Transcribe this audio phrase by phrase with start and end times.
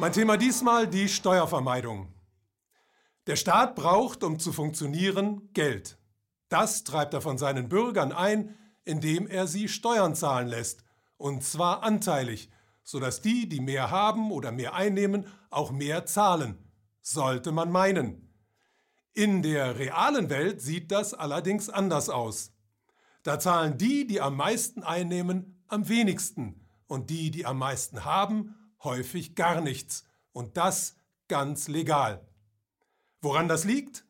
[0.00, 2.06] Mein Thema diesmal die Steuervermeidung.
[3.26, 5.98] Der Staat braucht, um zu funktionieren, Geld.
[6.48, 10.84] Das treibt er von seinen Bürgern ein, indem er sie Steuern zahlen lässt,
[11.16, 12.48] und zwar anteilig,
[12.84, 16.70] sodass die, die mehr haben oder mehr einnehmen, auch mehr zahlen,
[17.02, 18.32] sollte man meinen.
[19.14, 22.52] In der realen Welt sieht das allerdings anders aus.
[23.24, 28.54] Da zahlen die, die am meisten einnehmen, am wenigsten und die, die am meisten haben,
[28.82, 30.04] häufig gar nichts.
[30.32, 30.96] Und das
[31.28, 32.26] ganz legal.
[33.20, 34.04] Woran das liegt?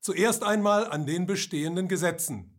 [0.00, 2.58] Zuerst einmal an den bestehenden Gesetzen.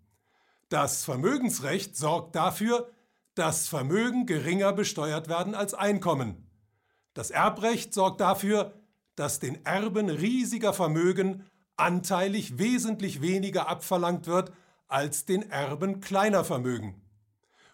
[0.69, 2.91] Das Vermögensrecht sorgt dafür,
[3.35, 6.49] dass Vermögen geringer besteuert werden als Einkommen.
[7.13, 8.73] Das Erbrecht sorgt dafür,
[9.15, 11.45] dass den Erben riesiger Vermögen
[11.77, 14.51] anteilig wesentlich weniger abverlangt wird
[14.87, 17.01] als den Erben kleiner Vermögen.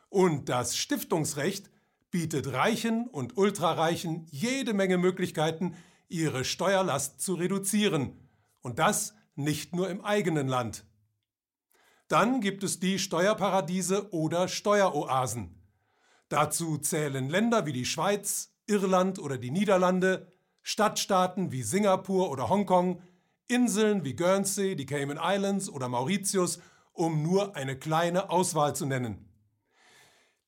[0.10, 1.70] Und das Stiftungsrecht
[2.14, 5.76] bietet Reichen und Ultrareichen jede Menge Möglichkeiten,
[6.10, 8.30] ihre Steuerlast zu reduzieren.
[8.62, 10.86] Und das nicht nur im eigenen Land.
[12.08, 15.60] Dann gibt es die Steuerparadiese oder Steueroasen.
[16.30, 23.02] Dazu zählen Länder wie die Schweiz, Irland oder die Niederlande, Stadtstaaten wie Singapur oder Hongkong,
[23.48, 26.62] Inseln wie Guernsey, die Cayman Islands oder Mauritius,
[26.92, 29.33] um nur eine kleine Auswahl zu nennen.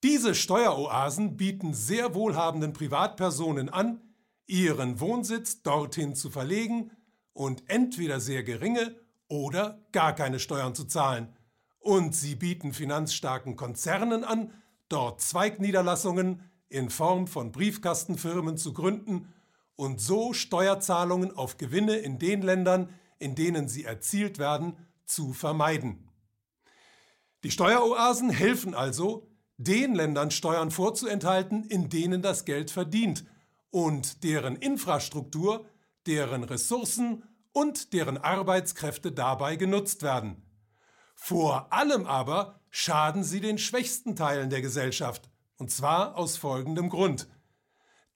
[0.05, 4.01] Diese Steueroasen bieten sehr wohlhabenden Privatpersonen an,
[4.45, 6.91] ihren Wohnsitz dorthin zu verlegen
[7.33, 8.95] und entweder sehr geringe
[9.29, 11.35] oder gar keine Steuern zu zahlen.
[11.79, 14.53] Und sie bieten finanzstarken Konzernen an,
[14.89, 19.33] dort Zweigniederlassungen in Form von Briefkastenfirmen zu gründen
[19.75, 26.11] und so Steuerzahlungen auf Gewinne in den Ländern, in denen sie erzielt werden, zu vermeiden.
[27.43, 33.25] Die Steueroasen helfen also, den Ländern Steuern vorzuenthalten, in denen das Geld verdient
[33.69, 35.65] und deren Infrastruktur,
[36.05, 40.41] deren Ressourcen und deren Arbeitskräfte dabei genutzt werden.
[41.15, 47.27] Vor allem aber schaden sie den schwächsten Teilen der Gesellschaft, und zwar aus folgendem Grund.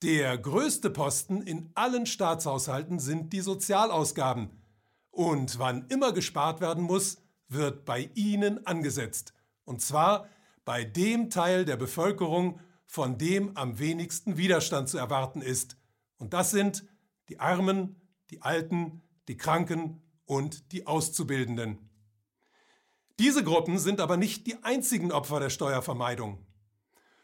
[0.01, 4.49] Der größte Posten in allen Staatshaushalten sind die Sozialausgaben,
[5.11, 7.17] und wann immer gespart werden muss,
[7.47, 9.33] wird bei ihnen angesetzt,
[9.65, 10.27] und zwar
[10.69, 15.77] bei dem Teil der Bevölkerung, von dem am wenigsten Widerstand zu erwarten ist.
[16.17, 16.85] Und das sind
[17.27, 17.99] die Armen,
[18.29, 21.89] die Alten, die Kranken und die Auszubildenden.
[23.17, 26.45] Diese Gruppen sind aber nicht die einzigen Opfer der Steuervermeidung.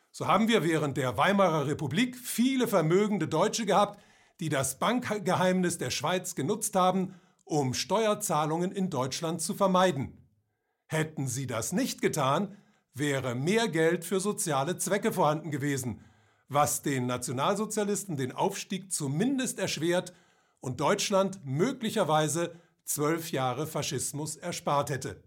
[0.09, 4.03] So haben wir während der Weimarer Republik viele vermögende Deutsche gehabt,
[4.39, 7.13] die das Bankgeheimnis der Schweiz genutzt haben,
[7.43, 10.27] um Steuerzahlungen in Deutschland zu vermeiden.
[10.87, 12.57] Hätten sie das nicht getan,
[12.95, 16.01] wäre mehr Geld für soziale Zwecke vorhanden gewesen,
[16.47, 20.13] was den Nationalsozialisten den Aufstieg zumindest erschwert
[20.61, 25.23] und Deutschland möglicherweise zwölf Jahre Faschismus erspart hätte.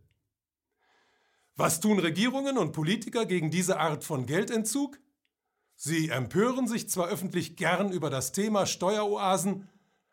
[1.56, 4.98] Was tun Regierungen und Politiker gegen diese Art von Geldentzug?
[5.74, 9.68] Sie empören sich zwar öffentlich gern über das Thema Steueroasen,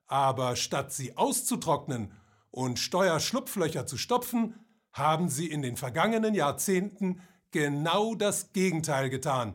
[0.07, 2.11] aber statt sie auszutrocknen
[2.51, 4.55] und Steuerschlupflöcher zu stopfen,
[4.91, 7.21] haben sie in den vergangenen Jahrzehnten
[7.55, 9.53] genau das Gegenteil getan.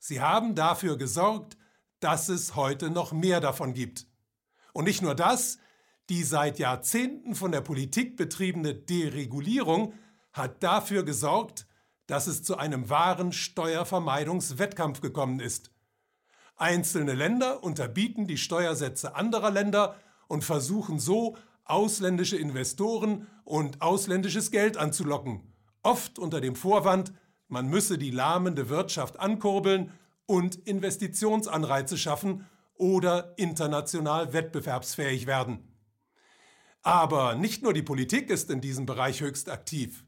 [0.00, 1.56] Sie haben dafür gesorgt,
[2.00, 4.08] dass es heute noch mehr davon gibt.
[4.72, 5.58] Und nicht nur das,
[6.08, 9.94] die seit Jahrzehnten von der Politik betriebene Deregulierung
[10.32, 11.68] hat dafür gesorgt,
[12.08, 15.70] dass es zu einem wahren Steuervermeidungswettkampf gekommen ist.
[16.56, 19.94] Einzelne Länder unterbieten die Steuersätze anderer Länder
[20.26, 25.42] und versuchen so, ausländische Investoren und ausländisches Geld anzulocken,
[25.84, 27.12] oft unter dem Vorwand,
[27.48, 29.92] man müsse die lahmende Wirtschaft ankurbeln
[30.26, 35.72] und Investitionsanreize schaffen oder international wettbewerbsfähig werden.
[36.82, 40.04] Aber nicht nur die Politik ist in diesem Bereich höchst aktiv.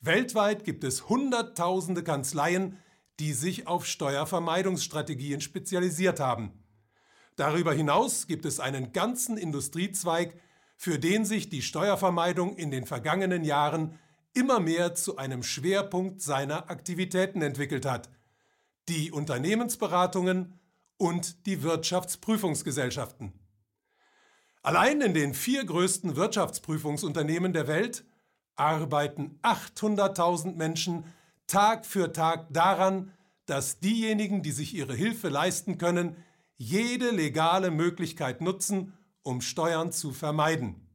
[0.00, 2.78] Weltweit gibt es Hunderttausende Kanzleien,
[3.18, 6.52] die sich auf Steuervermeidungsstrategien spezialisiert haben.
[7.36, 10.38] Darüber hinaus gibt es einen ganzen Industriezweig,
[10.76, 13.98] für den sich die Steuervermeidung in den vergangenen Jahren
[14.36, 18.10] immer mehr zu einem Schwerpunkt seiner Aktivitäten entwickelt hat,
[18.88, 20.60] die Unternehmensberatungen
[20.98, 23.32] und die Wirtschaftsprüfungsgesellschaften.
[24.62, 28.04] Allein in den vier größten Wirtschaftsprüfungsunternehmen der Welt
[28.56, 31.04] arbeiten 800.000 Menschen
[31.46, 33.12] Tag für Tag daran,
[33.46, 36.16] dass diejenigen, die sich ihre Hilfe leisten können,
[36.56, 38.92] jede legale Möglichkeit nutzen,
[39.22, 40.85] um Steuern zu vermeiden.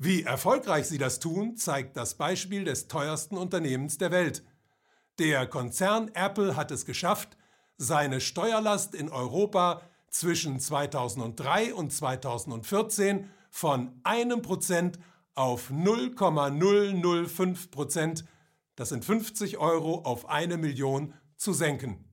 [0.00, 4.44] Wie erfolgreich sie das tun, zeigt das Beispiel des teuersten Unternehmens der Welt.
[5.18, 7.36] Der Konzern Apple hat es geschafft,
[7.78, 15.00] seine Steuerlast in Europa zwischen 2003 und 2014 von einem Prozent
[15.34, 18.24] auf 0,005 Prozent,
[18.76, 22.04] das sind 50 Euro auf eine Million, zu senken.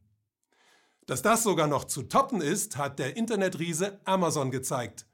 [1.05, 5.05] Dass das sogar noch zu toppen ist, hat der Internetriese Amazon gezeigt.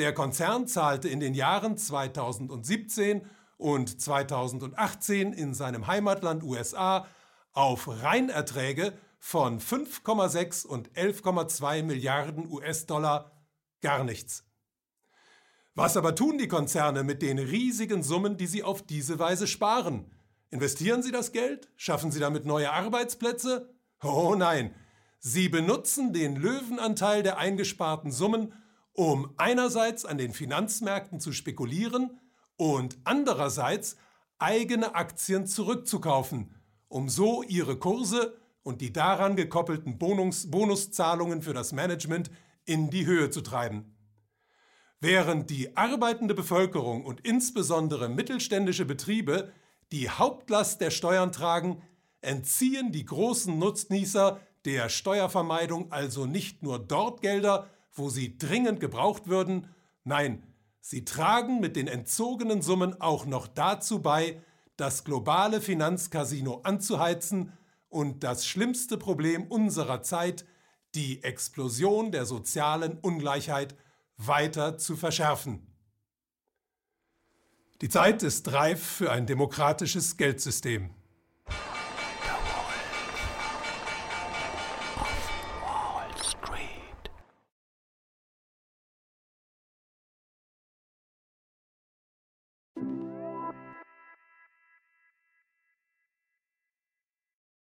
[0.00, 3.20] Der Konzern zahlte in den Jahren 2017
[3.58, 7.06] und 2018 in seinem Heimatland USA
[7.52, 13.30] auf Reinerträge von 5,6 und 11,2 Milliarden US-Dollar
[13.82, 14.46] gar nichts.
[15.74, 20.10] Was aber tun die Konzerne mit den riesigen Summen, die sie auf diese Weise sparen?
[20.48, 21.68] Investieren sie das Geld?
[21.76, 23.74] Schaffen sie damit neue Arbeitsplätze?
[24.02, 24.74] Oh nein,
[25.18, 28.54] sie benutzen den Löwenanteil der eingesparten Summen,
[28.92, 32.18] um einerseits an den Finanzmärkten zu spekulieren
[32.56, 33.96] und andererseits
[34.38, 36.54] eigene Aktien zurückzukaufen,
[36.88, 42.30] um so ihre Kurse und die daran gekoppelten Bonus Bonuszahlungen für das Management
[42.64, 43.96] in die Höhe zu treiben.
[45.00, 49.52] Während die arbeitende Bevölkerung und insbesondere mittelständische Betriebe
[49.92, 51.82] die Hauptlast der Steuern tragen,
[52.20, 59.26] entziehen die großen Nutznießer der Steuervermeidung also nicht nur dort Gelder, wo sie dringend gebraucht
[59.26, 59.68] würden,
[60.04, 60.42] nein,
[60.80, 64.42] sie tragen mit den entzogenen Summen auch noch dazu bei,
[64.76, 67.52] das globale Finanzcasino anzuheizen
[67.88, 70.46] und das schlimmste Problem unserer Zeit,
[70.94, 73.76] die Explosion der sozialen Ungleichheit,
[74.16, 75.66] weiter zu verschärfen.
[77.80, 80.90] Die Zeit ist reif für ein demokratisches Geldsystem.